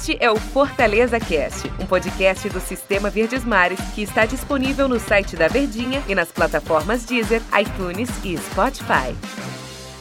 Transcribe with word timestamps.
Este 0.00 0.16
é 0.18 0.30
o 0.30 0.36
Fortaleza 0.36 1.20
Cast, 1.20 1.70
um 1.78 1.84
podcast 1.84 2.48
do 2.48 2.58
Sistema 2.58 3.10
Verdes 3.10 3.44
Mares 3.44 3.78
que 3.94 4.00
está 4.00 4.24
disponível 4.24 4.88
no 4.88 4.98
site 4.98 5.36
da 5.36 5.46
Verdinha 5.46 6.02
e 6.08 6.14
nas 6.14 6.32
plataformas 6.32 7.04
Deezer, 7.04 7.42
iTunes 7.60 8.08
e 8.24 8.34
Spotify. 8.38 9.14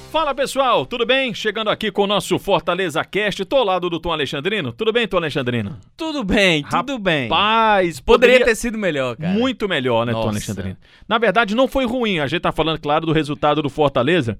Fala 0.09 0.33
pessoal, 0.33 0.85
tudo 0.85 1.05
bem? 1.05 1.33
Chegando 1.33 1.69
aqui 1.69 1.91
com 1.91 2.03
o 2.03 2.07
nosso 2.07 2.39
Fortaleza 2.39 3.03
Cast, 3.03 3.43
tô 3.43 3.57
ao 3.57 3.65
lado 3.65 3.89
do 3.89 3.99
Tom 3.99 4.13
Alexandrino. 4.13 4.71
Tudo 4.71 4.93
bem, 4.93 5.05
Tom 5.05 5.17
Alexandrino? 5.17 5.77
Tudo 5.97 6.23
bem, 6.23 6.63
tudo 6.63 6.97
bem. 6.97 7.27
Paz, 7.27 7.99
Poderia 7.99 8.45
ter 8.45 8.55
sido 8.55 8.77
melhor, 8.77 9.17
cara. 9.17 9.33
Muito 9.33 9.67
melhor, 9.67 10.05
né, 10.05 10.13
Tom 10.13 10.19
Nossa. 10.19 10.29
Alexandrino? 10.29 10.77
Na 11.09 11.17
verdade, 11.17 11.53
não 11.53 11.67
foi 11.67 11.85
ruim. 11.85 12.19
A 12.19 12.27
gente 12.27 12.39
tá 12.39 12.53
falando, 12.53 12.79
claro, 12.79 13.05
do 13.05 13.11
resultado 13.11 13.61
do 13.61 13.69
Fortaleza 13.69 14.39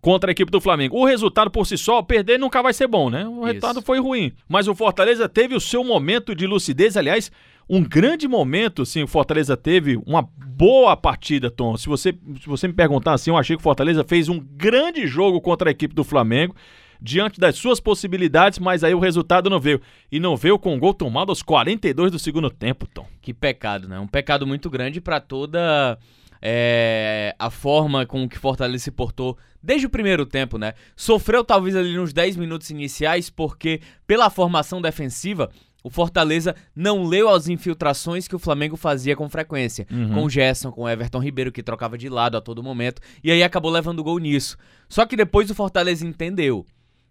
contra 0.00 0.30
a 0.30 0.32
equipe 0.32 0.50
do 0.50 0.60
Flamengo. 0.60 0.96
O 0.96 1.04
resultado 1.04 1.50
por 1.50 1.66
si 1.66 1.76
só, 1.76 2.02
perder 2.02 2.38
nunca 2.38 2.62
vai 2.62 2.72
ser 2.72 2.86
bom, 2.86 3.10
né? 3.10 3.26
O 3.26 3.38
Isso. 3.38 3.44
resultado 3.46 3.82
foi 3.82 3.98
ruim. 4.00 4.32
Mas 4.48 4.68
o 4.68 4.74
Fortaleza 4.74 5.28
teve 5.28 5.54
o 5.54 5.60
seu 5.60 5.82
momento 5.82 6.34
de 6.34 6.46
lucidez, 6.46 6.96
aliás, 6.96 7.30
um 7.68 7.82
grande 7.82 8.26
momento, 8.26 8.86
sim, 8.86 9.02
o 9.02 9.08
Fortaleza 9.08 9.56
teve 9.56 10.00
uma 10.06 10.22
boa 10.22 10.96
partida, 10.96 11.50
Tom. 11.50 11.76
Se 11.76 11.86
você, 11.86 12.14
se 12.40 12.46
você 12.46 12.66
me 12.66 12.74
perguntar 12.74 13.12
assim, 13.12 13.30
eu 13.30 13.36
achei 13.36 13.56
que 13.56 13.60
o 13.60 13.62
Fortaleza 13.62 14.02
fez 14.04 14.28
um 14.28 14.38
grande 14.38 15.06
jogo 15.06 15.40
contra 15.40 15.68
a 15.68 15.72
equipe 15.72 15.94
do 15.94 16.02
Flamengo. 16.02 16.54
Diante 17.00 17.38
das 17.38 17.54
suas 17.54 17.78
possibilidades, 17.78 18.58
mas 18.58 18.82
aí 18.82 18.92
o 18.92 18.98
resultado 18.98 19.48
não 19.48 19.60
veio. 19.60 19.80
E 20.10 20.18
não 20.18 20.36
veio 20.36 20.58
com 20.58 20.74
o 20.74 20.78
gol 20.80 20.92
tomado 20.92 21.28
aos 21.28 21.42
42 21.42 22.10
do 22.10 22.18
segundo 22.18 22.50
tempo, 22.50 22.88
Tom. 22.92 23.06
Que 23.22 23.32
pecado, 23.32 23.86
né? 23.86 24.00
Um 24.00 24.06
pecado 24.08 24.44
muito 24.44 24.68
grande 24.68 25.00
pra 25.00 25.20
toda 25.20 25.96
é, 26.40 27.34
a 27.38 27.50
forma 27.50 28.06
com 28.06 28.28
que 28.28 28.38
Fortaleza 28.38 28.84
se 28.84 28.90
portou 28.90 29.36
desde 29.62 29.86
o 29.86 29.90
primeiro 29.90 30.24
tempo, 30.24 30.58
né? 30.58 30.74
Sofreu 30.96 31.44
talvez 31.44 31.74
ali 31.74 31.94
nos 31.94 32.12
10 32.12 32.36
minutos 32.36 32.70
iniciais 32.70 33.28
porque 33.30 33.80
pela 34.06 34.30
formação 34.30 34.80
defensiva 34.80 35.50
o 35.82 35.90
Fortaleza 35.90 36.54
não 36.74 37.04
leu 37.04 37.28
as 37.28 37.48
infiltrações 37.48 38.26
que 38.26 38.34
o 38.34 38.38
Flamengo 38.38 38.76
fazia 38.76 39.14
com 39.14 39.28
frequência. 39.28 39.86
Com 40.12 40.24
o 40.24 40.30
Gerson, 40.30 40.72
com 40.72 40.82
o 40.82 40.88
Everton 40.88 41.20
Ribeiro, 41.20 41.52
que 41.52 41.62
trocava 41.62 41.96
de 41.96 42.08
lado 42.08 42.36
a 42.36 42.40
todo 42.40 42.62
momento. 42.62 43.00
E 43.22 43.30
aí 43.30 43.42
acabou 43.42 43.70
levando 43.70 44.02
gol 44.02 44.18
nisso. 44.18 44.56
Só 44.88 45.06
que 45.06 45.16
depois 45.16 45.50
o 45.50 45.54
Fortaleza 45.54 46.06
entendeu. 46.06 46.66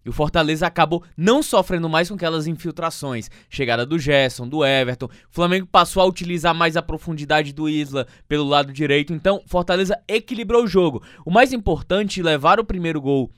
E 0.08 0.10
o 0.10 0.14
Fortaleza 0.14 0.66
acabou 0.66 1.04
não 1.18 1.44
sofrendo 1.44 1.90
mais 1.90 2.08
com 2.08 2.16
aquelas 2.16 2.48
infiltrações. 2.48 3.30
Chegada 3.50 3.86
do 3.86 4.00
Gerson, 4.00 4.48
do 4.48 4.64
Everton. 4.64 5.08
O 5.08 5.10
Flamengo 5.30 5.68
passou 5.68 6.02
a 6.02 6.06
utilizar 6.06 6.56
mais 6.56 6.78
a 6.78 6.82
profundidade 6.82 7.52
do 7.52 7.68
Isla 7.68 8.08
pelo 8.26 8.46
lado 8.46 8.72
direito. 8.72 9.12
Então, 9.12 9.44
Fortaleza 9.46 10.00
equilibrou 10.08 10.64
o 10.64 10.68
jogo. 10.68 11.04
O 11.26 11.30
mais 11.30 11.52
importante, 11.52 12.24
levar 12.24 12.58
o 12.58 12.64
primeiro 12.64 13.02
gol, 13.02 13.30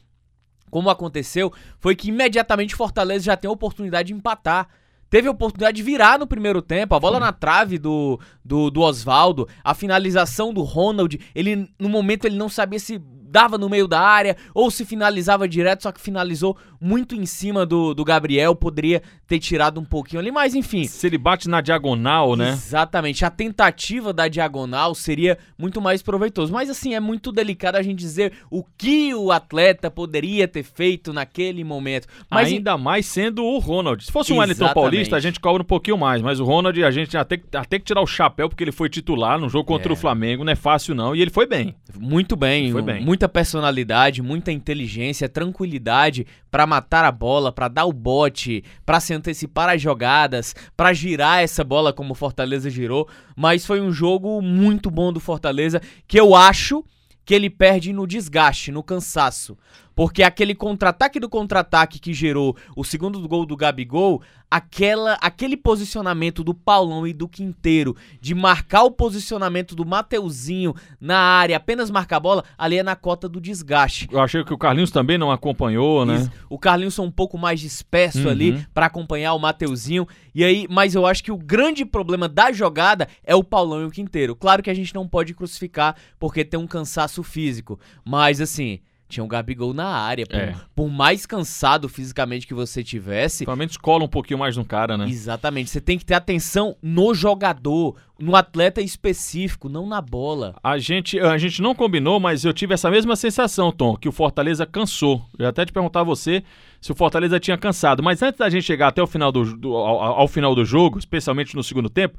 como 0.70 0.92
aconteceu, 0.92 1.52
foi 1.80 1.95
que 1.95 2.09
imediatamente 2.09 2.75
o 2.75 2.78
Fortaleza 2.78 3.25
já 3.25 3.36
tem 3.36 3.50
a 3.50 3.52
oportunidade 3.52 4.09
de 4.09 4.14
empatar. 4.14 4.67
Teve 5.09 5.28
a 5.28 5.31
oportunidade 5.31 5.75
de 5.75 5.81
virar 5.81 6.20
no 6.20 6.28
primeiro 6.28 6.62
tempo, 6.62 6.94
a 6.94 7.00
bola 7.00 7.20
na 7.20 7.34
trave 7.34 7.80
do, 7.80 8.20
do, 8.45 8.70
do 8.70 8.81
Oswaldo, 8.81 9.47
a 9.64 9.73
finalização 9.73 10.53
do 10.53 10.62
Ronald. 10.62 11.20
Ele, 11.34 11.67
no 11.80 11.90
momento, 11.90 12.25
ele 12.25 12.38
não 12.38 12.47
sabia 12.47 12.78
se 12.78 13.02
dava 13.30 13.58
no 13.58 13.69
meio 13.69 13.88
da 13.88 13.99
área 13.99 14.35
ou 14.53 14.69
se 14.72 14.85
finalizava 14.85 15.47
direto, 15.47 15.83
só 15.83 15.91
que 15.91 16.02
finalizou 16.02 16.58
muito 16.81 17.16
em 17.16 17.25
cima 17.25 17.66
do, 17.66 17.94
do 17.94 18.03
Gabriel. 18.03 18.55
Poderia 18.55 19.02
ter 19.27 19.39
tirado 19.39 19.80
um 19.80 19.85
pouquinho 19.85 20.19
ali, 20.19 20.31
mas 20.31 20.55
enfim. 20.55 20.85
Se 20.85 21.08
ele 21.08 21.17
bate 21.17 21.47
na 21.50 21.61
diagonal, 21.61 22.35
né? 22.35 22.50
Exatamente. 22.52 23.23
A 23.25 23.30
tentativa 23.30 24.11
da 24.13 24.27
diagonal 24.27 24.95
seria 24.95 25.38
muito 25.57 25.81
mais 25.81 26.02
proveitoso. 26.02 26.52
Mas 26.52 26.69
assim, 26.69 26.94
é 26.95 27.00
muito 27.00 27.31
delicado 27.31 27.75
a 27.75 27.81
gente 27.81 28.00
dizer 28.00 28.33
o 28.50 28.63
que 28.77 29.13
o 29.13 29.31
atleta 29.31 29.91
poderia 29.91 30.47
ter 30.47 30.63
feito 30.63 31.11
naquele 31.13 31.63
momento. 31.63 32.07
Mas 32.30 32.47
Ainda 32.50 32.77
mais 32.77 33.05
sendo 33.05 33.44
o 33.44 33.59
Ronald. 33.59 34.03
Se 34.03 34.11
fosse 34.11 34.33
um 34.33 34.38
Wellington. 34.38 34.73
Paulista, 34.73 35.16
a 35.16 35.19
gente 35.19 35.39
cobra 35.39 35.61
um 35.61 35.66
pouquinho 35.66 35.97
mais. 35.97 36.22
Mas 36.22 36.39
o 36.39 36.44
Ronald, 36.45 36.81
a 36.83 36.91
gente 36.91 37.17
até, 37.17 37.39
até 37.53 37.77
que 37.77 37.85
tirar 37.85 38.02
o 38.02 38.07
chapéu, 38.07 38.50
porque 38.50 38.63
ele 38.63 38.72
foi 38.72 38.89
titular 38.89 39.38
no 39.39 39.50
jogo 39.50 39.66
contra 39.66 39.91
É. 39.91 39.94
o 39.94 39.95
Flamengo. 39.95 40.44
Não 40.44 40.52
é 40.52 40.55
fácil, 40.55 40.96
não. 40.96 41.16
E 41.16 41.22
ele 41.22 41.31
foi 41.31 41.46
bem. 41.46 41.75
Muito 41.97 42.35
bem, 42.35 42.72
Foi 42.72 42.81
bem. 42.81 43.01
Muita 43.19 43.28
personalidade, 43.28 44.22
muita 44.22 44.50
inteligência, 44.50 45.28
tranquilidade 45.28 46.25
pra 46.50 46.66
matar 46.66 47.03
a 47.03 47.12
bola, 47.12 47.52
pra 47.52 47.68
dar 47.68 47.84
o 47.84 47.91
bote, 47.91 48.63
pra 48.85 49.02
se 49.02 49.13
antecipar 49.13 49.68
as 49.68 49.81
jogadas, 49.81 50.56
pra 50.78 50.94
girar 50.94 51.44
essa 51.44 51.62
bola 51.62 51.91
como 51.91 52.13
o 52.13 52.16
Fortaleza 52.16 52.69
girou, 52.69 53.09
mas 53.35 53.66
foi 53.66 53.81
um 53.81 53.91
jogo 53.91 54.41
muito 54.41 54.90
bom 54.90 55.12
do 55.12 55.19
Fortaleza 55.19 55.81
que 56.08 56.18
eu 56.18 56.34
acho 56.34 56.81
que 57.25 57.35
ele 57.35 57.50
perde 57.50 57.91
no 57.91 58.08
desgaste, 58.08 58.72
no 58.72 58.81
cansaço. 58.81 59.58
Porque 59.99 60.23
aquele 60.23 60.55
contra-ataque 60.55 61.19
do 61.19 61.27
contra-ataque 61.27 61.99
que 61.99 62.13
gerou 62.13 62.55
o 62.73 62.85
segundo 62.85 63.19
gol 63.27 63.45
do 63.45 63.57
Gabigol, 63.57 64.21
aquela, 64.49 65.15
aquele 65.15 65.57
posicionamento 65.57 66.41
do 66.41 66.53
Paulão 66.53 67.05
e 67.05 67.11
do 67.11 67.27
Quinteiro 67.27 67.93
de 68.21 68.33
marcar 68.33 68.83
o 68.83 68.91
posicionamento 68.91 69.75
do 69.75 69.85
Mateuzinho 69.85 70.73
na 71.01 71.17
área, 71.17 71.57
apenas 71.57 71.91
marcar 71.91 72.15
a 72.15 72.19
bola, 72.21 72.45
ali 72.57 72.77
é 72.77 72.83
na 72.83 72.95
cota 72.95 73.27
do 73.27 73.41
desgaste. 73.41 74.07
Eu 74.09 74.21
achei 74.21 74.41
que 74.45 74.53
o 74.53 74.57
Carlinhos 74.57 74.89
também 74.89 75.17
não 75.17 75.33
acompanhou, 75.33 76.05
né? 76.05 76.16
Isso. 76.16 76.31
O 76.49 76.57
Carlinhos 76.57 76.97
um 76.97 77.11
pouco 77.11 77.37
mais 77.37 77.59
disperso 77.59 78.19
Uhum. 78.19 78.29
ali 78.29 78.66
pra 78.73 78.85
acompanhar 78.85 79.33
o 79.33 79.39
Mateuzinho. 79.39 80.07
E 80.33 80.45
aí, 80.45 80.66
mas 80.69 80.95
eu 80.95 81.05
acho 81.05 81.21
que 81.21 81.31
o 81.33 81.37
grande 81.37 81.83
problema 81.83 82.29
da 82.29 82.53
jogada 82.53 83.05
é 83.21 83.35
o 83.35 83.43
Paulão 83.43 83.81
e 83.81 83.85
o 83.85 83.91
Quinteiro. 83.91 84.33
Claro 84.33 84.63
que 84.63 84.69
a 84.69 84.73
gente 84.73 84.95
não 84.95 85.05
pode 85.05 85.33
crucificar 85.33 85.97
porque 86.17 86.45
tem 86.45 86.57
um 86.57 86.67
cansaço 86.67 87.21
físico, 87.21 87.77
mas 88.05 88.39
assim, 88.39 88.79
tinha 89.09 89.24
um 89.24 89.28
Gabigol 89.28 89.74
na 89.74 89.88
área. 89.88 90.25
Por, 90.25 90.36
É. 90.38 90.56
por 90.75 90.88
mais 90.90 91.25
cansado 91.25 91.90
fisicamente 91.90 92.46
que 92.47 92.53
você 92.53 92.84
tivesse, 92.84 93.44
Pelo 93.44 93.58
menos 93.58 93.75
cola 93.75 94.06
um 94.06 94.08
pouquinho 94.08 94.40
mais 94.40 94.56
no 94.56 94.64
cara, 94.64 94.96
né? 94.97 95.09
exatamente, 95.09 95.70
você 95.70 95.81
tem 95.81 95.97
que 95.97 96.06
ter 96.06 96.14
atenção 96.14 96.75
no 96.81 97.14
jogador, 97.16 97.96
no 98.20 98.36
atleta 98.36 98.80
específico, 98.81 99.68
não 99.68 99.88
na 99.88 100.00
bola. 100.00 100.56
A 100.64 100.78
gente, 100.78 101.20
a 101.20 101.38
gente 101.38 101.62
não 101.62 101.74
combinou, 101.74 102.20
mas 102.20 102.46
eu 102.46 102.53
tive 102.53 102.74
essa 102.75 102.92
mesma 102.92 103.16
sensação, 103.16 103.72
Tom, 103.72 103.96
que 103.97 104.08
o 104.08 104.12
Fortaleza 104.12 104.66
cansou. 104.66 105.26
Eu 105.38 105.47
até 105.47 105.66
te 105.66 105.74
perguntar 105.74 106.02
a 106.02 106.03
você 106.03 106.44
se 106.80 106.91
o 106.91 106.96
Fortaleza 106.96 107.40
tinha 107.40 107.58
cansado. 107.58 108.03
Mas 108.03 108.22
antes 108.22 108.38
da 108.40 108.50
gente 108.50 108.64
chegar 108.64 108.90
até 108.90 109.02
o 109.02 109.08
final 109.08 109.31
do, 109.31 109.58
do- 109.58 109.76
ao, 109.76 110.00
ao 110.22 110.28
final 110.28 110.53
do 110.53 110.64
jogo, 110.64 111.00
especialmente 111.00 111.56
no 111.56 111.64
segundo 111.64 111.90
tempo, 111.90 112.18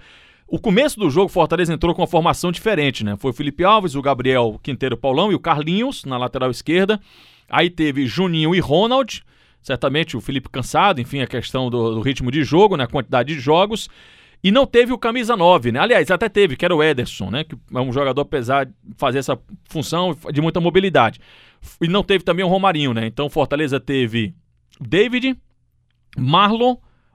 o 0.50 0.58
começo 0.58 0.98
do 0.98 1.08
jogo, 1.08 1.28
Fortaleza 1.28 1.72
entrou 1.72 1.94
com 1.94 2.02
uma 2.02 2.08
formação 2.08 2.50
diferente, 2.50 3.04
né? 3.04 3.16
Foi 3.16 3.30
o 3.30 3.34
Felipe 3.34 3.62
Alves, 3.62 3.94
o 3.94 4.02
Gabriel 4.02 4.58
Quinteiro 4.60 4.96
Paulão 4.96 5.30
e 5.30 5.34
o 5.34 5.38
Carlinhos 5.38 6.04
na 6.04 6.18
lateral 6.18 6.50
esquerda. 6.50 7.00
Aí 7.48 7.70
teve 7.70 8.04
Juninho 8.04 8.52
e 8.52 8.58
Ronald. 8.58 9.22
Certamente 9.62 10.16
o 10.16 10.20
Felipe 10.20 10.48
cansado, 10.48 11.00
enfim, 11.00 11.20
a 11.20 11.26
questão 11.26 11.70
do, 11.70 11.94
do 11.94 12.00
ritmo 12.00 12.32
de 12.32 12.42
jogo, 12.42 12.76
né? 12.76 12.82
A 12.82 12.88
quantidade 12.88 13.32
de 13.32 13.40
jogos. 13.40 13.88
E 14.42 14.50
não 14.50 14.66
teve 14.66 14.92
o 14.92 14.98
camisa 14.98 15.36
9, 15.36 15.70
né? 15.70 15.78
Aliás, 15.78 16.10
até 16.10 16.28
teve, 16.28 16.56
que 16.56 16.64
era 16.64 16.74
o 16.74 16.82
Ederson, 16.82 17.30
né? 17.30 17.44
Que 17.44 17.54
é 17.54 17.80
um 17.80 17.92
jogador, 17.92 18.22
apesar 18.22 18.66
de 18.66 18.72
fazer 18.96 19.18
essa 19.18 19.38
função 19.68 20.16
de 20.32 20.40
muita 20.40 20.60
mobilidade. 20.60 21.20
E 21.80 21.86
não 21.86 22.02
teve 22.02 22.24
também 22.24 22.44
o 22.44 22.48
Romarinho, 22.48 22.92
né? 22.92 23.06
Então 23.06 23.30
Fortaleza 23.30 23.78
teve 23.78 24.34
David, 24.80 25.36
Marlon, 26.18 26.74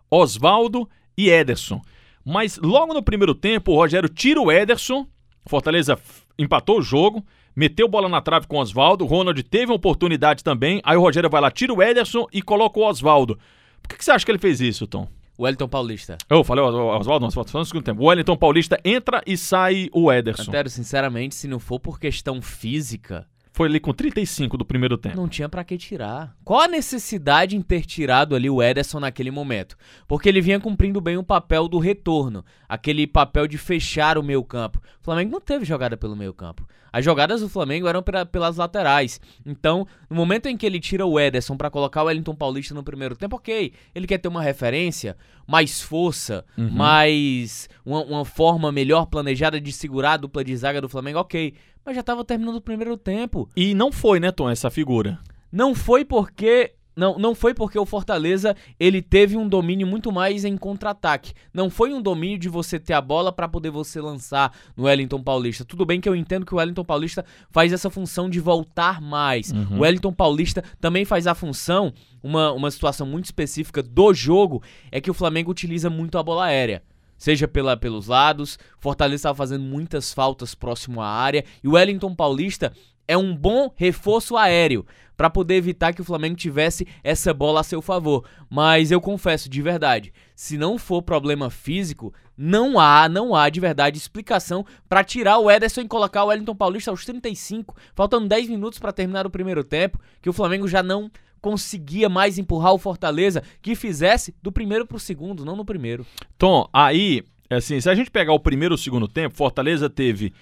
Oswaldo 0.10 0.88
e 1.18 1.30
Ederson. 1.30 1.82
Mas 2.26 2.58
logo 2.58 2.94
no 2.94 3.04
primeiro 3.04 3.36
tempo, 3.36 3.72
o 3.72 3.76
Rogério 3.76 4.10
tira 4.10 4.42
o 4.42 4.52
Ederson, 4.52 5.06
Fortaleza 5.46 5.98
empatou 6.40 6.80
o 6.80 6.82
jogo, 6.82 7.24
meteu 7.56 7.88
bola 7.88 8.10
na 8.10 8.20
trave 8.20 8.48
com 8.48 8.58
o 8.58 8.60
Oswaldo, 8.60 9.06
Ronald 9.06 9.42
teve 9.44 9.68
uma 9.68 9.76
oportunidade 9.76 10.44
também, 10.44 10.82
aí 10.84 10.98
o 10.98 11.02
Rogério 11.02 11.30
vai 11.30 11.40
lá, 11.40 11.52
tira 11.52 11.74
o 11.74 11.84
Ederson 11.84 12.26
e 12.34 12.42
coloca 12.42 12.80
o 12.80 12.84
Oswaldo. 12.84 13.38
Por 13.82 13.90
que, 13.90 13.98
que 13.98 14.04
você 14.04 14.12
acha 14.12 14.26
que 14.26 14.32
ele 14.32 14.40
fez 14.40 14.60
isso, 14.60 14.88
Tom? 14.88 15.08
Wellington 15.38 15.68
Paulista. 15.68 16.18
Eu 16.30 16.44
falei 16.44 16.64
Oswaldo, 16.64 16.98
Oswaldo, 16.98 17.32
só 17.32 17.60
no 17.60 17.66
segundo 17.66 17.84
tempo. 17.84 18.02
O 18.02 18.08
Wellington 18.08 18.38
Paulista 18.38 18.80
entra 18.84 19.22
e 19.28 19.38
sai 19.38 19.90
o 19.94 20.12
Ederson. 20.12 20.50
Antero, 20.50 20.70
sinceramente, 20.70 21.36
se 21.36 21.48
não 21.48 21.60
for 21.60 21.80
por 21.80 22.00
questão 22.00 22.42
física, 22.42 23.28
Foi 23.56 23.70
ali 23.70 23.80
com 23.80 23.94
35 23.94 24.58
do 24.58 24.66
primeiro 24.66 24.98
tempo. 24.98 25.16
não 25.16 25.30
tinha 25.30 25.48
pra 25.48 25.64
que 25.64 25.78
tirar. 25.78 26.36
Qual 26.44 26.60
a 26.60 26.68
necessidade 26.68 27.56
em 27.56 27.62
ter 27.62 27.86
tirado 27.86 28.36
ali 28.36 28.50
o 28.50 28.62
Ederson 28.62 29.00
naquele 29.00 29.32
momento? 29.32 29.78
Porque 30.10 30.28
ele 30.28 30.42
vinha 30.42 30.60
cumprindo 30.60 31.00
bem 31.00 31.16
o 31.18 31.24
papel 31.24 31.70
do 31.70 31.80
retorno, 31.80 32.44
aquele 32.68 33.08
papel 33.08 33.48
de 33.48 33.58
fechar 33.58 34.18
o 34.18 34.24
meio 34.24 34.44
campo. 34.44 34.80
O 35.00 35.04
Flamengo 35.06 35.32
não 35.32 35.40
teve 35.40 35.64
jogada 35.64 35.96
pelo 35.96 36.18
meio 36.18 36.34
campo. 36.34 36.68
As 36.92 37.04
jogadas 37.04 37.42
do 37.42 37.50
Flamengo 37.50 37.88
eram 37.88 38.02
pela- 38.02 38.26
pelas 38.26 38.56
laterais. 38.58 39.20
Então, 39.46 39.86
no 40.10 40.16
momento 40.16 40.48
em 40.48 40.56
que 40.56 40.66
ele 40.66 40.80
tira 40.80 41.06
o 41.06 41.20
Ederson 41.20 41.56
pra 41.58 41.70
colocar 41.70 42.04
o 42.04 42.06
Wellington 42.06 42.36
Paulista 42.36 42.74
no 42.74 42.84
primeiro 42.84 43.16
tempo, 43.18 43.36
ok. 43.38 43.72
Ele 43.94 44.08
quer 44.08 44.18
ter 44.18 44.28
uma 44.30 44.42
referência, 44.42 45.16
mais 45.48 45.82
força, 45.82 46.46
Uhum. 46.58 46.70
mais 46.72 47.68
uma, 47.86 48.02
uma 48.04 48.26
forma 48.26 48.72
melhor 48.72 49.06
planejada 49.08 49.60
de 49.60 49.72
segurar 49.74 50.14
a 50.14 50.18
dupla 50.18 50.44
de 50.44 50.56
zaga 50.56 50.80
do 50.82 50.88
Flamengo, 50.90 51.20
ok. 51.20 51.54
Mas 51.86 51.96
já 51.96 52.04
tava 52.04 52.26
terminando 52.26 52.56
o 52.56 52.62
primeiro 52.62 52.98
tempo. 52.98 53.48
E 53.56 53.74
não 53.76 53.92
foi, 53.92 54.20
né, 54.20 54.32
Tom, 54.32 54.50
essa 54.50 54.70
figura. 54.70 55.20
Não 55.52 55.76
foi 55.76 56.04
porque 56.04 56.74
Não, 56.98 57.20
não 57.20 57.36
foi 57.36 57.54
porque 57.54 57.78
o 57.78 57.86
Fortaleza 57.86 58.56
ele 58.80 59.02
teve 59.02 59.36
um 59.36 59.48
domínio 59.48 59.86
muito 59.86 60.12
mais 60.14 60.46
em 60.46 60.56
contra-ataque. 60.56 61.34
Não 61.54 61.70
foi 61.70 61.94
um 61.94 62.02
domínio 62.02 62.40
de 62.40 62.48
você 62.48 62.80
ter 62.80 62.94
a 62.94 63.02
bola 63.02 63.32
para 63.34 63.50
poder 63.50 63.70
você 63.70 64.00
lançar 64.00 64.52
no 64.78 64.86
Wellington 64.86 65.22
Paulista. 65.22 65.66
Tudo 65.66 65.86
bem 65.86 66.00
que 66.00 66.08
eu 66.08 66.16
entendo 66.16 66.46
que 66.46 66.56
o 66.56 66.58
Wellington 66.58 66.86
Paulista 66.86 67.26
faz 67.52 67.74
essa 67.74 67.90
função 67.90 68.30
de 68.30 68.40
voltar 68.40 69.02
mais. 69.02 69.52
Uhum. 69.52 69.78
O 69.78 69.82
Wellington 69.82 70.14
Paulista 70.14 70.64
também 70.80 71.04
faz 71.04 71.28
a 71.28 71.36
função, 71.36 71.94
uma, 72.24 72.54
uma 72.54 72.72
situação 72.72 73.06
muito 73.06 73.26
específica 73.26 73.84
do 73.84 74.14
jogo, 74.14 74.64
é 74.90 75.02
que 75.02 75.12
o 75.12 75.14
Flamengo 75.14 75.52
utiliza 75.52 75.90
muito 75.90 76.18
a 76.18 76.24
bola 76.24 76.46
aérea 76.46 76.82
seja 77.18 77.48
pela, 77.48 77.78
pelos 77.78 78.08
lados. 78.08 78.58
Fortaleza 78.80 79.16
estava 79.16 79.36
fazendo 79.36 79.64
muitas 79.64 80.14
faltas 80.14 80.56
próximo 80.56 81.02
à 81.02 81.08
área 81.08 81.44
e 81.64 81.68
o 81.68 81.74
Wellington 81.74 82.16
Paulista 82.16 82.72
é 83.08 83.18
um 83.18 83.36
bom 83.36 83.72
reforço 83.76 84.36
aéreo 84.36 84.86
para 85.16 85.30
poder 85.30 85.56
evitar 85.56 85.94
que 85.94 86.02
o 86.02 86.06
Flamengo 86.06 86.36
tivesse 86.36 86.88
essa 87.04 87.34
bola 87.34 87.62
a 87.62 87.64
seu 87.64 87.82
favor. 87.82 88.26
Mas 88.50 88.92
eu 88.92 89.00
confesso 89.00 89.50
de 89.50 89.62
verdade, 89.62 90.14
se 90.36 90.58
não 90.58 90.78
for 90.78 91.02
problema 91.02 91.50
físico, 91.50 92.14
não 92.38 92.78
há, 92.78 93.08
não 93.08 93.34
há 93.34 93.50
de 93.50 93.60
verdade 93.60 93.98
explicação 93.98 94.66
para 94.90 95.04
tirar 95.04 95.38
o 95.38 95.50
Ederson 95.50 95.82
e 95.82 95.88
colocar 95.88 96.24
o 96.24 96.28
Wellington 96.28 96.56
Paulista 96.56 96.92
aos 96.92 97.06
35, 97.06 97.76
faltando 97.94 98.28
10 98.28 98.50
minutos 98.50 98.78
para 98.78 98.92
terminar 98.92 99.26
o 99.26 99.30
primeiro 99.30 99.64
tempo, 99.64 100.00
que 100.22 100.30
o 100.30 100.34
Flamengo 100.34 100.68
já 100.68 100.84
não 100.84 101.10
conseguia 101.46 102.10
mais 102.10 102.40
empurrar 102.40 102.74
o 102.74 102.80
Fortaleza 102.80 103.44
que 103.62 103.76
fizesse 103.76 104.34
do 104.42 104.52
primeiro 104.52 104.84
para 104.84 104.98
o 104.98 105.00
segundo, 105.00 105.46
não 105.46 105.56
no 105.56 105.64
primeiro. 105.64 106.04
Tom, 106.40 106.68
aí, 106.74 107.22
assim, 107.48 107.80
se 107.80 107.88
a 107.88 107.94
gente 107.94 108.10
pegar 108.10 108.34
o 108.34 108.40
primeiro 108.40 108.74
e 108.74 108.78
o 108.78 108.80
segundo 108.80 109.08
tempo, 109.08 109.38
Fortaleza 109.38 109.88
teve 109.88 110.34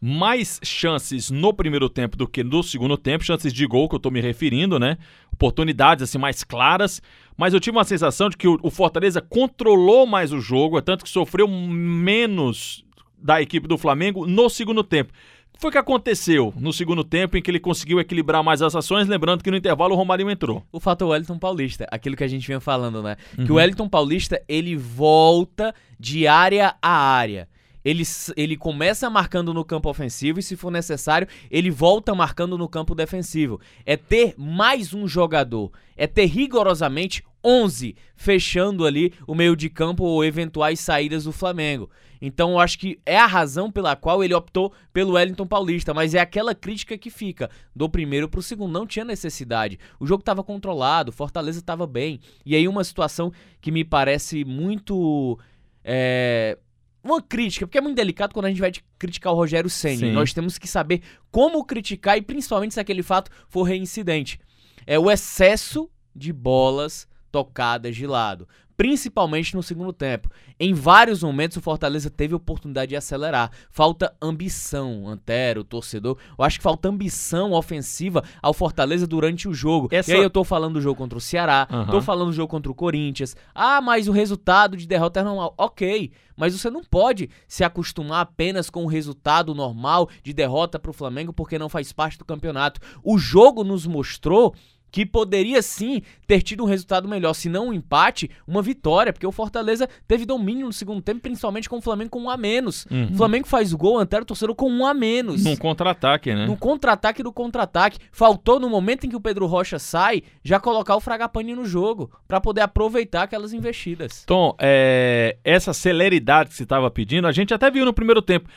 mais 0.00 0.60
chances 0.62 1.28
no 1.28 1.52
primeiro 1.52 1.88
tempo 1.88 2.16
do 2.16 2.28
que 2.28 2.44
no 2.44 2.62
segundo 2.62 2.96
tempo, 2.96 3.24
chances 3.24 3.52
de 3.52 3.66
gol 3.66 3.88
que 3.88 3.96
eu 3.96 3.98
tô 3.98 4.12
me 4.12 4.20
referindo, 4.20 4.78
né? 4.78 4.96
Oportunidades 5.32 6.04
assim 6.04 6.18
mais 6.18 6.44
claras, 6.44 7.02
mas 7.36 7.52
eu 7.52 7.58
tive 7.58 7.76
uma 7.76 7.82
sensação 7.82 8.30
de 8.30 8.36
que 8.36 8.46
o, 8.46 8.70
Fortaleza 8.70 9.20
controlou 9.20 10.06
mais 10.06 10.32
o 10.32 10.40
jogo, 10.40 10.78
é 10.78 10.80
tanto 10.80 11.02
que 11.02 11.10
sofreu 11.10 11.48
menos 11.48 12.84
da 13.18 13.42
equipe 13.42 13.66
do 13.66 13.76
Flamengo 13.76 14.24
no 14.24 14.48
segundo 14.48 14.84
tempo. 14.84 15.12
O 15.54 15.56
que 15.56 15.60
foi 15.60 15.70
que 15.70 15.78
aconteceu 15.78 16.52
no 16.56 16.72
segundo 16.72 17.04
tempo 17.04 17.36
em 17.36 17.42
que 17.42 17.50
ele 17.50 17.60
conseguiu 17.60 18.00
equilibrar 18.00 18.42
mais 18.42 18.60
as 18.60 18.74
ações? 18.74 19.06
Lembrando 19.06 19.42
que 19.42 19.50
no 19.50 19.56
intervalo 19.56 19.94
o 19.94 19.96
Romarinho 19.96 20.28
entrou. 20.28 20.62
O 20.72 20.80
fato 20.80 21.04
é 21.04 21.06
o 21.06 21.10
Wellington 21.10 21.38
Paulista, 21.38 21.86
aquilo 21.90 22.16
que 22.16 22.24
a 22.24 22.28
gente 22.28 22.46
vinha 22.46 22.60
falando, 22.60 23.02
né? 23.02 23.16
Uhum. 23.38 23.46
Que 23.46 23.52
o 23.52 23.54
Wellington 23.54 23.88
Paulista 23.88 24.42
ele 24.48 24.76
volta 24.76 25.72
de 25.98 26.26
área 26.26 26.74
a 26.82 26.90
área 26.90 27.48
ele, 27.84 28.02
ele 28.36 28.56
começa 28.56 29.10
marcando 29.10 29.52
no 29.52 29.64
campo 29.64 29.90
ofensivo 29.90 30.40
e, 30.40 30.42
se 30.42 30.56
for 30.56 30.70
necessário, 30.70 31.28
ele 31.50 31.70
volta 31.70 32.14
marcando 32.14 32.56
no 32.56 32.68
campo 32.68 32.94
defensivo. 32.94 33.60
É 33.84 33.96
ter 33.96 34.34
mais 34.38 34.94
um 34.94 35.06
jogador, 35.06 35.70
é 35.96 36.06
ter 36.06 36.24
rigorosamente 36.24 37.22
11 37.44 37.94
fechando 38.16 38.86
ali 38.86 39.12
o 39.26 39.34
meio 39.34 39.54
de 39.54 39.68
campo 39.68 40.02
ou 40.02 40.24
eventuais 40.24 40.80
saídas 40.80 41.24
do 41.24 41.32
Flamengo. 41.32 41.90
Então 42.20 42.52
eu 42.52 42.58
acho 42.58 42.78
que 42.78 42.98
é 43.04 43.16
a 43.16 43.26
razão 43.26 43.70
pela 43.70 43.96
qual 43.96 44.22
ele 44.22 44.34
optou 44.34 44.72
pelo 44.92 45.12
Wellington 45.12 45.46
Paulista, 45.46 45.92
mas 45.92 46.14
é 46.14 46.20
aquela 46.20 46.54
crítica 46.54 46.96
que 46.96 47.10
fica 47.10 47.50
do 47.74 47.88
primeiro 47.88 48.28
para 48.28 48.40
o 48.40 48.42
segundo. 48.42 48.72
Não 48.72 48.86
tinha 48.86 49.04
necessidade. 49.04 49.78
O 49.98 50.06
jogo 50.06 50.20
estava 50.20 50.42
controlado, 50.42 51.12
Fortaleza 51.12 51.58
estava 51.58 51.86
bem. 51.86 52.20
E 52.44 52.54
aí 52.54 52.66
uma 52.66 52.84
situação 52.84 53.32
que 53.60 53.70
me 53.70 53.84
parece 53.84 54.44
muito. 54.44 55.38
É, 55.82 56.58
uma 57.02 57.20
crítica, 57.20 57.66
porque 57.66 57.76
é 57.76 57.82
muito 57.82 57.96
delicado 57.96 58.32
quando 58.32 58.46
a 58.46 58.48
gente 58.48 58.60
vai 58.60 58.72
criticar 58.98 59.32
o 59.32 59.36
Rogério 59.36 59.68
Senna. 59.68 60.10
Nós 60.10 60.32
temos 60.32 60.56
que 60.56 60.66
saber 60.66 61.02
como 61.30 61.62
criticar 61.64 62.16
e 62.16 62.22
principalmente 62.22 62.72
se 62.72 62.80
aquele 62.80 63.02
fato 63.02 63.30
for 63.48 63.64
reincidente. 63.64 64.40
É 64.86 64.98
o 64.98 65.10
excesso 65.10 65.90
de 66.16 66.32
bolas 66.32 67.06
tocadas 67.30 67.94
de 67.96 68.06
lado 68.06 68.48
principalmente 68.76 69.54
no 69.54 69.62
segundo 69.62 69.92
tempo. 69.92 70.28
Em 70.58 70.74
vários 70.74 71.22
momentos 71.22 71.56
o 71.56 71.60
Fortaleza 71.60 72.10
teve 72.10 72.34
oportunidade 72.34 72.90
de 72.90 72.96
acelerar. 72.96 73.50
Falta 73.70 74.14
ambição, 74.20 75.08
Antero, 75.08 75.64
torcedor. 75.64 76.18
Eu 76.38 76.44
acho 76.44 76.58
que 76.58 76.62
falta 76.62 76.88
ambição 76.88 77.52
ofensiva 77.52 78.22
ao 78.42 78.52
Fortaleza 78.52 79.06
durante 79.06 79.48
o 79.48 79.54
jogo. 79.54 79.88
Essa... 79.90 80.12
E 80.12 80.14
aí 80.14 80.22
eu 80.22 80.30
tô 80.30 80.44
falando 80.44 80.74
do 80.74 80.80
jogo 80.80 80.96
contra 80.96 81.18
o 81.18 81.20
Ceará, 81.20 81.68
uhum. 81.70 81.86
tô 81.86 82.02
falando 82.02 82.28
do 82.28 82.34
jogo 82.34 82.48
contra 82.48 82.70
o 82.70 82.74
Corinthians. 82.74 83.36
Ah, 83.54 83.80
mas 83.80 84.08
o 84.08 84.12
resultado 84.12 84.76
de 84.76 84.86
derrota 84.86 85.20
é 85.20 85.22
normal. 85.22 85.54
Ok, 85.56 86.12
mas 86.36 86.58
você 86.58 86.70
não 86.70 86.82
pode 86.82 87.30
se 87.46 87.64
acostumar 87.64 88.20
apenas 88.22 88.68
com 88.70 88.84
o 88.84 88.88
resultado 88.88 89.54
normal 89.54 90.08
de 90.22 90.32
derrota 90.32 90.78
para 90.78 90.90
o 90.90 90.94
Flamengo 90.94 91.32
porque 91.32 91.58
não 91.58 91.68
faz 91.68 91.92
parte 91.92 92.18
do 92.18 92.24
campeonato. 92.24 92.80
O 93.02 93.18
jogo 93.18 93.62
nos 93.62 93.86
mostrou 93.86 94.54
que 94.94 95.04
poderia 95.04 95.60
sim 95.60 96.02
ter 96.24 96.40
tido 96.40 96.62
um 96.62 96.66
resultado 96.68 97.08
melhor, 97.08 97.34
se 97.34 97.48
não 97.48 97.70
um 97.70 97.72
empate, 97.72 98.30
uma 98.46 98.62
vitória, 98.62 99.12
porque 99.12 99.26
o 99.26 99.32
Fortaleza 99.32 99.88
teve 100.06 100.24
domínio 100.24 100.66
no 100.66 100.72
segundo 100.72 101.02
tempo, 101.02 101.20
principalmente 101.20 101.68
com 101.68 101.78
o 101.78 101.80
Flamengo 101.80 102.10
com 102.10 102.20
um 102.20 102.30
a 102.30 102.36
menos. 102.36 102.86
Uhum. 102.88 103.10
O 103.10 103.16
Flamengo 103.16 103.48
faz 103.48 103.72
o 103.72 103.76
gol, 103.76 103.98
Antero 103.98 104.24
torcedor 104.24 104.54
com 104.54 104.70
um 104.70 104.86
a 104.86 104.94
menos. 104.94 105.42
Num 105.42 105.56
contra-ataque, 105.56 106.32
né? 106.32 106.46
No 106.46 106.56
contra-ataque 106.56 107.24
do 107.24 107.32
contra-ataque. 107.32 107.98
Faltou 108.12 108.60
no 108.60 108.70
momento 108.70 109.04
em 109.04 109.10
que 109.10 109.16
o 109.16 109.20
Pedro 109.20 109.46
Rocha 109.46 109.80
sai, 109.80 110.22
já 110.44 110.60
colocar 110.60 110.94
o 110.94 111.00
Fragapane 111.00 111.56
no 111.56 111.64
jogo, 111.64 112.12
para 112.28 112.40
poder 112.40 112.60
aproveitar 112.60 113.24
aquelas 113.24 113.52
investidas. 113.52 114.22
Tom, 114.24 114.54
é, 114.60 115.38
essa 115.42 115.72
celeridade 115.72 116.50
que 116.50 116.54
você 116.54 116.62
estava 116.62 116.88
pedindo, 116.88 117.26
a 117.26 117.32
gente 117.32 117.52
até 117.52 117.68
viu 117.68 117.84
no 117.84 117.92
primeiro 117.92 118.22
tempo, 118.22 118.48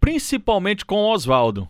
principalmente 0.00 0.84
com 0.84 0.96
o 0.96 1.12
Oswaldo. 1.12 1.68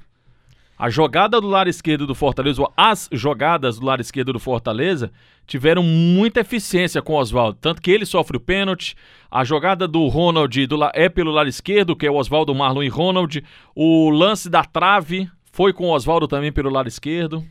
A 0.77 0.91
jogada 0.91 1.41
do 1.41 1.47
lado 1.47 1.71
esquerdo 1.71 2.05
do 2.07 2.15
Fortaleza, 2.15 2.61
ou 2.61 2.73
as 2.77 3.09
jogadas 3.13 3.79
do 3.79 3.87
lado 3.87 4.01
esquerdo 4.01 4.33
do 4.33 4.41
Fortaleza, 4.41 5.13
tiveram 5.47 5.83
muita 5.83 6.41
eficiência 6.41 7.01
com 7.01 7.13
o 7.13 7.19
Oswaldo. 7.19 7.59
Tanto 7.61 7.81
que 7.81 7.93
ele 7.93 8.05
sofre 8.05 8.37
o 8.37 8.41
pênalti. 8.41 8.97
A 9.31 9.45
jogada 9.45 9.87
do 9.87 10.07
Ronald 10.09 10.67
do, 10.67 10.79
é 10.93 11.09
pelo 11.09 11.31
lado 11.31 11.49
esquerdo, 11.49 11.95
que 11.95 12.07
é 12.07 12.11
o 12.11 12.17
Oswaldo, 12.17 12.55
Marlon 12.55 12.83
e 12.83 12.89
Ronald. 12.89 13.45
O 13.75 14.11
lance 14.11 14.51
da 14.51 14.65
trave 14.65 15.31
foi 15.53 15.73
com 15.73 15.85
o 15.85 15.93
Oswaldo 15.93 16.27
também 16.27 16.51
pelo 16.51 16.71
lado 16.71 16.89
esquerdo. 16.89 17.45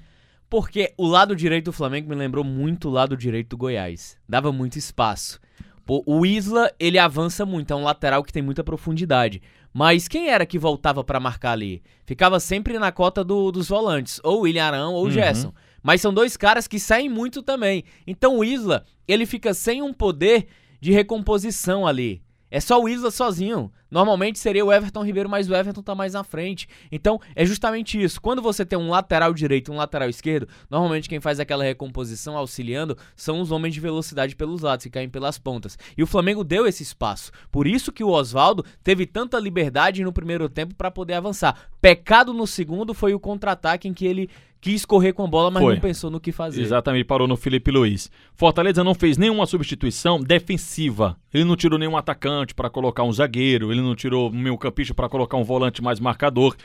Porque 0.49 0.93
o 0.97 1.07
lado 1.07 1.35
direito 1.35 1.65
do 1.65 1.73
Flamengo 1.73 2.09
me 2.09 2.15
lembrou 2.15 2.43
muito 2.43 2.89
o 2.89 2.91
lado 2.91 3.15
direito 3.15 3.51
do 3.51 3.57
Goiás. 3.57 4.17
Dava 4.27 4.51
muito 4.51 4.77
espaço. 4.77 5.39
O 5.87 6.25
Isla, 6.25 6.71
ele 6.79 6.97
avança 6.97 7.45
muito, 7.45 7.73
é 7.73 7.75
um 7.75 7.83
lateral 7.83 8.23
que 8.23 8.31
tem 8.31 8.41
muita 8.41 8.63
profundidade. 8.63 9.41
Mas 9.73 10.07
quem 10.07 10.29
era 10.29 10.45
que 10.45 10.57
voltava 10.57 11.03
para 11.03 11.19
marcar 11.19 11.51
ali? 11.51 11.83
Ficava 12.05 12.39
sempre 12.39 12.79
na 12.79 12.91
cota 12.91 13.23
do, 13.23 13.51
dos 13.51 13.67
volantes, 13.67 14.21
ou 14.23 14.41
William 14.41 14.65
Arão 14.65 14.93
ou 14.93 15.05
uhum. 15.05 15.11
Gerson. 15.11 15.53
Mas 15.81 15.99
são 15.99 16.13
dois 16.13 16.37
caras 16.37 16.67
que 16.67 16.79
saem 16.79 17.09
muito 17.09 17.43
também. 17.43 17.83
Então 18.07 18.37
o 18.37 18.43
Isla, 18.45 18.85
ele 19.05 19.25
fica 19.25 19.53
sem 19.53 19.81
um 19.81 19.93
poder 19.93 20.47
de 20.79 20.91
recomposição 20.91 21.85
ali. 21.85 22.22
É 22.53 22.59
só 22.59 22.79
o 22.79 22.87
Isla 22.87 23.09
sozinho. 23.09 23.71
Normalmente 23.89 24.37
seria 24.37 24.63
o 24.63 24.71
Everton 24.71 25.03
Ribeiro, 25.03 25.27
mas 25.27 25.49
o 25.49 25.55
Everton 25.55 25.81
tá 25.81 25.95
mais 25.95 26.13
na 26.13 26.23
frente. 26.23 26.67
Então, 26.91 27.19
é 27.35 27.43
justamente 27.43 27.99
isso. 27.99 28.21
Quando 28.21 28.43
você 28.43 28.63
tem 28.63 28.77
um 28.77 28.91
lateral 28.91 29.33
direito 29.33 29.71
e 29.71 29.73
um 29.73 29.77
lateral 29.77 30.07
esquerdo, 30.07 30.47
normalmente 30.69 31.09
quem 31.09 31.19
faz 31.19 31.39
aquela 31.39 31.63
recomposição 31.63 32.37
auxiliando 32.37 32.95
são 33.15 33.41
os 33.41 33.49
homens 33.49 33.73
de 33.73 33.79
velocidade 33.79 34.35
pelos 34.35 34.61
lados, 34.61 34.83
que 34.83 34.91
caem 34.91 35.09
pelas 35.09 35.39
pontas. 35.39 35.79
E 35.97 36.03
o 36.03 36.07
Flamengo 36.07 36.43
deu 36.43 36.67
esse 36.67 36.83
espaço. 36.83 37.31
Por 37.51 37.65
isso 37.65 37.91
que 37.91 38.03
o 38.03 38.09
Oswaldo 38.09 38.63
teve 38.83 39.07
tanta 39.07 39.39
liberdade 39.39 40.03
no 40.03 40.13
primeiro 40.13 40.47
tempo 40.47 40.75
para 40.75 40.91
poder 40.91 41.15
avançar. 41.15 41.71
Pecado 41.81 42.35
no 42.35 42.45
segundo 42.45 42.93
foi 42.93 43.15
o 43.15 43.19
contra-ataque 43.19 43.87
em 43.87 43.95
que 43.95 44.05
ele 44.05 44.29
quis 44.63 44.85
correr 44.85 45.11
com 45.11 45.25
a 45.25 45.27
bola, 45.27 45.51
mas 45.51 45.61
Foi. 45.61 45.73
não 45.73 45.81
pensou 45.81 46.09
no 46.09 46.21
que 46.21 46.31
fazer. 46.31 46.61
Exatamente, 46.61 47.03
parou 47.03 47.27
no 47.27 47.35
Felipe 47.35 47.69
Luiz. 47.69 48.09
Fortaleza 48.33 48.81
não 48.81 48.95
fez 48.95 49.17
nenhuma 49.17 49.45
substituição 49.45 50.17
defensiva. 50.17 51.17
Ele 51.33 51.43
não 51.43 51.57
tirou 51.57 51.77
nenhum 51.77 51.97
atacante 51.97 52.55
para 52.55 52.69
colocar 52.69 53.03
um 53.03 53.11
zagueiro, 53.11 53.73
ele 53.73 53.81
não 53.81 53.93
tirou 53.93 54.29
um 54.29 54.33
meio 54.33 54.57
campista 54.57 54.93
para 54.93 55.09
colocar 55.09 55.35
um 55.35 55.43
volante 55.43 55.83
mais 55.83 55.99
marcador. 55.99 56.55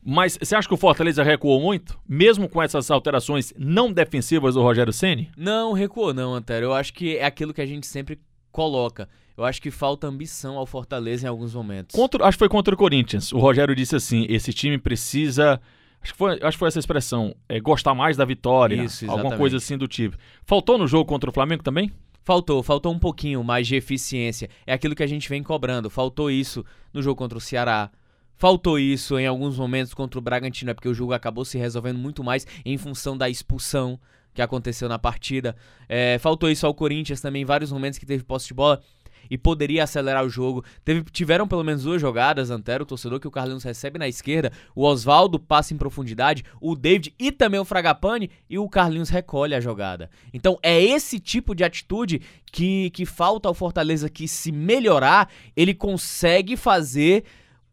Mas 0.00 0.38
você 0.40 0.54
acha 0.54 0.68
que 0.68 0.72
o 0.72 0.76
Fortaleza 0.76 1.24
recuou 1.24 1.60
muito, 1.60 1.98
mesmo 2.08 2.48
com 2.48 2.62
essas 2.62 2.88
alterações 2.88 3.52
não 3.58 3.92
defensivas 3.92 4.54
do 4.54 4.62
Rogério 4.62 4.92
Ceni? 4.92 5.28
Não, 5.36 5.72
recuou 5.72 6.14
não, 6.14 6.32
Antero. 6.32 6.66
Eu 6.66 6.72
acho 6.72 6.94
que 6.94 7.16
é 7.16 7.26
aquilo 7.26 7.52
que 7.52 7.60
a 7.60 7.66
gente 7.66 7.86
sempre 7.86 8.18
coloca. 8.52 9.08
Eu 9.36 9.44
acho 9.44 9.60
que 9.60 9.72
falta 9.72 10.06
ambição 10.06 10.56
ao 10.56 10.66
Fortaleza 10.66 11.26
em 11.26 11.28
alguns 11.28 11.52
momentos. 11.52 11.96
Contra, 11.96 12.24
acho 12.24 12.36
que 12.36 12.40
foi 12.40 12.48
contra 12.48 12.72
o 12.72 12.78
Corinthians. 12.78 13.32
O 13.32 13.38
Rogério 13.38 13.74
disse 13.74 13.96
assim: 13.96 14.24
esse 14.28 14.52
time 14.52 14.78
precisa 14.78 15.60
Acho 16.02 16.12
que 16.12 16.18
foi, 16.18 16.32
acho 16.32 16.52
que 16.52 16.58
foi 16.58 16.68
essa 16.68 16.78
expressão. 16.78 17.34
É, 17.48 17.60
gostar 17.60 17.94
mais 17.94 18.16
da 18.16 18.24
vitória. 18.24 18.82
Isso. 18.82 19.10
Alguma 19.10 19.36
coisa 19.36 19.58
assim 19.58 19.76
do 19.76 19.86
tipo. 19.86 20.16
Faltou 20.44 20.78
no 20.78 20.86
jogo 20.86 21.04
contra 21.04 21.28
o 21.28 21.32
Flamengo 21.32 21.62
também? 21.62 21.92
Faltou, 22.22 22.62
faltou 22.62 22.92
um 22.92 22.98
pouquinho 22.98 23.42
mais 23.42 23.66
de 23.66 23.76
eficiência. 23.76 24.48
É 24.66 24.72
aquilo 24.72 24.94
que 24.94 25.02
a 25.02 25.06
gente 25.06 25.28
vem 25.28 25.42
cobrando. 25.42 25.90
Faltou 25.90 26.30
isso 26.30 26.64
no 26.92 27.02
jogo 27.02 27.16
contra 27.16 27.36
o 27.36 27.40
Ceará. 27.40 27.90
Faltou 28.36 28.78
isso 28.78 29.18
em 29.18 29.26
alguns 29.26 29.58
momentos 29.58 29.92
contra 29.92 30.18
o 30.18 30.22
Bragantino, 30.22 30.70
é 30.70 30.74
porque 30.74 30.88
o 30.88 30.94
jogo 30.94 31.12
acabou 31.12 31.44
se 31.44 31.58
resolvendo 31.58 31.98
muito 31.98 32.24
mais 32.24 32.46
em 32.64 32.78
função 32.78 33.14
da 33.14 33.28
expulsão 33.28 34.00
que 34.32 34.40
aconteceu 34.40 34.88
na 34.88 34.98
partida. 34.98 35.54
É, 35.86 36.18
faltou 36.18 36.50
isso 36.50 36.66
ao 36.66 36.72
Corinthians 36.72 37.20
também, 37.20 37.42
em 37.42 37.44
vários 37.44 37.70
momentos 37.70 37.98
que 37.98 38.06
teve 38.06 38.24
posse 38.24 38.48
de 38.48 38.54
bola. 38.54 38.80
E 39.28 39.36
poderia 39.36 39.84
acelerar 39.84 40.24
o 40.24 40.30
jogo. 40.30 40.64
Teve, 40.84 41.02
tiveram 41.10 41.46
pelo 41.46 41.64
menos 41.64 41.82
duas 41.82 42.00
jogadas, 42.00 42.50
Antero, 42.50 42.84
o 42.84 42.86
torcedor, 42.86 43.20
que 43.20 43.28
o 43.28 43.30
Carlinhos 43.30 43.64
recebe 43.64 43.98
na 43.98 44.08
esquerda, 44.08 44.52
o 44.74 44.84
Oswaldo 44.84 45.38
passa 45.38 45.74
em 45.74 45.76
profundidade, 45.76 46.44
o 46.60 46.74
David 46.74 47.14
e 47.18 47.32
também 47.32 47.60
o 47.60 47.64
Fragapane, 47.64 48.30
e 48.48 48.58
o 48.58 48.68
Carlinhos 48.68 49.08
recolhe 49.08 49.54
a 49.54 49.60
jogada. 49.60 50.10
Então 50.32 50.58
é 50.62 50.80
esse 50.80 51.18
tipo 51.18 51.54
de 51.54 51.64
atitude 51.64 52.22
que, 52.52 52.90
que 52.90 53.06
falta 53.06 53.48
ao 53.48 53.54
Fortaleza 53.54 54.08
que 54.08 54.26
se 54.26 54.52
melhorar, 54.52 55.30
ele 55.56 55.74
consegue 55.74 56.56
fazer 56.56 57.24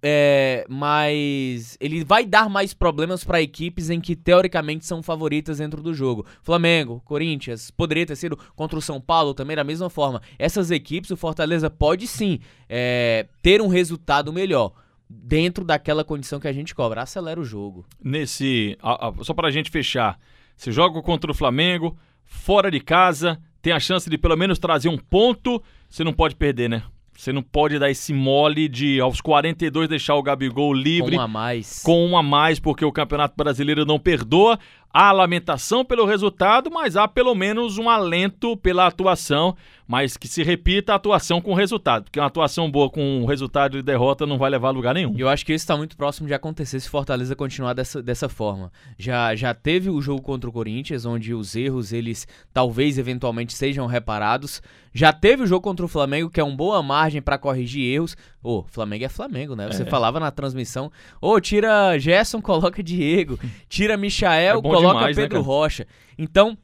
é, 0.02 0.66
mas 0.70 1.78
ele 1.80 2.04
vai 2.04 2.26
dar 2.26 2.50
mais 2.50 2.74
problemas 2.74 3.24
para 3.24 3.42
equipes 3.42 3.90
em 3.90 4.00
que 4.00 4.16
teoricamente 4.16 4.86
são 4.86 5.02
favoritas 5.02 5.58
dentro 5.58 5.82
do 5.82 5.94
jogo. 5.94 6.26
Flamengo, 6.44 7.02
Corinthians, 7.04 7.72
poderia 7.72 8.06
ter 8.06 8.16
sido 8.16 8.38
contra 8.56 8.78
o 8.78 8.82
São 8.82 9.02
Paulo 9.02 9.34
também 9.34 9.56
da 9.56 9.64
mesma 9.64 9.90
forma. 9.90 10.22
Essas 10.38 10.72
equipes, 10.72 11.12
o 11.12 11.18
Fortaleza 11.18 11.70
pode 11.70 12.08
sim 12.08 12.40
é, 12.70 13.28
ter 13.42 13.62
um 13.62 13.68
resultado 13.68 14.32
melhor 14.32 14.74
dentro 15.10 15.64
daquela 15.64 16.04
condição 16.04 16.40
que 16.40 16.48
a 16.48 16.54
gente 16.54 16.76
cobra. 16.76 17.02
Acelera 17.02 17.40
o 17.40 17.46
jogo. 17.46 17.86
Nesse, 18.04 18.78
a, 18.82 19.08
a, 19.08 19.14
só 19.24 19.34
para 19.34 19.48
a 19.48 19.52
gente 19.52 19.72
fechar, 19.72 20.20
você 20.56 20.72
joga 20.72 21.02
contra 21.02 21.32
o 21.32 21.36
Flamengo 21.36 21.98
fora 22.24 22.70
de 22.70 22.80
casa, 22.80 23.40
tem 23.62 23.74
a 23.74 23.80
chance 23.80 24.10
de 24.10 24.18
pelo 24.18 24.36
menos 24.36 24.60
trazer 24.60 24.90
um 24.90 24.98
ponto. 24.98 25.62
Você 25.90 26.04
não 26.04 26.14
pode 26.14 26.36
perder, 26.36 26.70
né? 26.70 26.84
Você 27.18 27.34
não 27.34 27.42
pode 27.42 27.80
dar 27.80 27.90
esse 27.90 28.14
mole 28.14 28.68
de 28.70 29.02
aos 29.02 29.20
42 29.20 29.90
deixar 29.90 30.14
o 30.14 30.22
Gabigol 30.22 30.72
livre. 30.72 31.16
Com 31.16 31.18
um 31.18 31.22
a 31.22 31.28
mais. 31.28 31.82
Com 31.82 32.06
um 32.06 32.16
a 32.16 32.22
mais, 32.22 32.60
porque 32.60 32.86
o 32.86 32.92
Campeonato 32.92 33.34
Brasileiro 33.36 33.86
não 33.86 33.98
perdoa. 33.98 34.60
Há 34.92 35.12
lamentação 35.12 35.86
pelo 35.86 36.06
resultado, 36.06 36.72
mas 36.72 36.96
há 36.96 37.08
pelo 37.08 37.36
menos 37.36 37.78
um 37.78 37.90
alento 37.90 38.58
pela 38.58 38.88
atuação 38.88 39.56
mas 39.88 40.18
que 40.18 40.28
se 40.28 40.44
repita 40.44 40.92
a 40.92 40.96
atuação 40.98 41.40
com 41.40 41.54
resultado, 41.54 42.04
porque 42.04 42.20
uma 42.20 42.28
atuação 42.28 42.70
boa 42.70 42.90
com 42.90 43.26
resultado 43.26 43.78
de 43.78 43.84
derrota 43.84 44.26
não 44.26 44.38
vai 44.38 44.50
levar 44.50 44.68
a 44.68 44.72
lugar 44.72 44.94
nenhum. 44.94 45.16
Eu 45.18 45.30
acho 45.30 45.46
que 45.46 45.54
isso 45.54 45.64
está 45.64 45.78
muito 45.78 45.96
próximo 45.96 46.28
de 46.28 46.34
acontecer 46.34 46.80
se 46.80 46.90
Fortaleza 46.90 47.36
continuar 47.36 47.74
dessa, 47.74 48.04
dessa 48.04 48.28
forma. 48.28 48.72
Já, 48.98 49.34
já 49.34 49.54
teve 49.54 49.90
o 49.90 50.02
jogo 50.02 50.22
contra 50.22 50.50
o 50.50 50.54
Corinthians, 50.54 51.06
onde 51.06 51.34
os 51.34 51.56
erros, 51.56 51.94
eles 51.94 52.28
talvez 52.54 52.98
eventualmente 52.98 53.54
sejam 53.54 53.86
reparados. 53.86 54.62
Já 54.94 55.14
teve 55.14 55.44
o 55.44 55.48
jogo 55.48 55.62
contra 55.62 55.86
o 55.86 55.90
Flamengo, 55.90 56.30
que 56.30 56.40
é 56.40 56.44
uma 56.44 56.56
boa 56.56 56.84
margem 56.84 57.22
para 57.22 57.38
corrigir 57.38 57.94
erros. 57.94 58.18
Ô, 58.48 58.60
oh, 58.60 58.64
Flamengo 58.70 59.04
é 59.04 59.10
Flamengo, 59.10 59.58
né? 59.58 59.68
Você 59.68 59.84
é. 59.84 59.86
falava 59.86 60.22
na 60.22 60.32
transmissão, 60.32 60.90
ô, 61.20 61.32
oh, 61.32 61.42
tira 61.42 62.00
Gerson, 62.00 62.40
coloca 62.42 62.82
Diego, 62.82 63.38
tira 63.68 63.98
Michael, 63.98 64.60
é 64.60 64.62
coloca 64.62 65.00
demais, 65.00 65.18
né, 65.18 65.24
Pedro 65.24 65.40
né, 65.40 65.46
Rocha. 65.46 65.86
Então, 66.18 66.58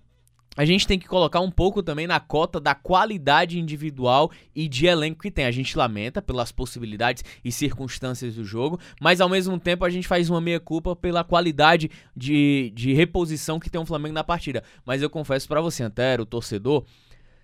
a 0.56 0.63
gente 0.63 0.88
tem 0.88 0.98
que 0.98 1.10
colocar 1.10 1.42
um 1.42 1.52
pouco 1.52 1.84
também 1.84 2.08
na 2.08 2.22
cota 2.22 2.58
da 2.58 2.74
qualidade 2.74 3.60
individual 3.60 4.32
e 4.56 4.70
de 4.70 4.86
elenco 4.86 5.24
que 5.24 5.30
tem. 5.30 5.44
A 5.44 5.52
gente 5.52 5.78
lamenta 5.78 6.22
pelas 6.22 6.54
possibilidades 6.54 7.22
e 7.44 7.52
circunstâncias 7.52 8.36
do 8.36 8.46
jogo, 8.46 8.80
mas 9.02 9.20
ao 9.20 9.28
mesmo 9.28 9.60
tempo 9.60 9.84
a 9.84 9.90
gente 9.90 10.08
faz 10.08 10.30
uma 10.30 10.40
meia-culpa 10.40 10.96
pela 10.96 11.22
qualidade 11.22 11.92
de, 12.16 12.72
de 12.74 12.94
reposição 12.94 13.60
que 13.60 13.70
tem 13.70 13.82
o 13.82 13.86
Flamengo 13.86 14.13
na 14.13 14.24
partida. 14.24 14.63
Mas 14.86 15.02
eu 15.02 15.10
confesso 15.10 15.50
para 15.50 15.60
você, 15.60 15.84
Antero, 15.84 16.24
o 16.24 16.25
torcedor, 16.25 16.86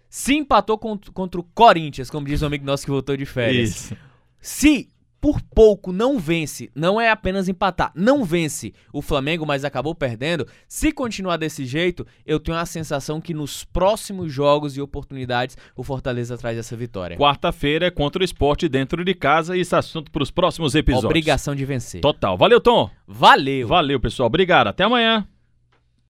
se 0.09 0.33
empatou 0.33 0.77
contra, 0.77 1.11
contra 1.11 1.41
o 1.41 1.43
Corinthians, 1.43 2.09
como 2.09 2.25
diz 2.25 2.41
um 2.41 2.47
amigo 2.47 2.65
nosso 2.65 2.85
que 2.85 2.91
voltou 2.91 3.17
de 3.17 3.25
férias. 3.25 3.69
Isso. 3.69 4.08
Se 4.39 4.89
por 5.21 5.41
pouco 5.41 5.91
não 5.91 6.17
vence, 6.17 6.69
não 6.73 6.99
é 6.99 7.09
apenas 7.09 7.49
empatar, 7.49 7.91
não 7.93 8.23
vence 8.23 8.73
o 8.93 9.01
Flamengo, 9.01 9.45
mas 9.45 9.65
acabou 9.65 9.93
perdendo. 9.93 10.47
Se 10.67 10.91
continuar 10.91 11.37
desse 11.37 11.65
jeito, 11.65 12.05
eu 12.25 12.39
tenho 12.39 12.57
a 12.57 12.65
sensação 12.65 13.19
que 13.19 13.33
nos 13.33 13.63
próximos 13.63 14.31
jogos 14.31 14.77
e 14.77 14.81
oportunidades 14.81 15.57
o 15.75 15.83
Fortaleza 15.83 16.37
traz 16.37 16.57
essa 16.57 16.75
vitória. 16.75 17.17
Quarta-feira 17.17 17.87
é 17.87 17.91
contra 17.91 18.21
o 18.21 18.25
esporte 18.25 18.69
dentro 18.69 19.03
de 19.03 19.13
casa 19.13 19.57
e 19.57 19.61
esse 19.61 19.75
assunto 19.75 20.11
para 20.11 20.23
os 20.23 20.31
próximos 20.31 20.73
episódios. 20.73 21.05
Obrigação 21.05 21.53
de 21.53 21.65
vencer. 21.65 22.01
Total. 22.01 22.37
Valeu, 22.37 22.61
Tom. 22.61 22.89
Valeu. 23.07 23.67
Valeu, 23.67 23.99
pessoal. 23.99 24.27
Obrigado. 24.27 24.67
Até 24.67 24.83
amanhã. 24.83 25.27